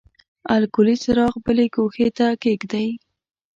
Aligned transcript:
الکولي 0.53 0.95
څراغ 1.03 1.33
بلې 1.45 1.65
ګوښې 1.75 2.07
ته 2.17 2.27
کیږدئ. 2.43 2.87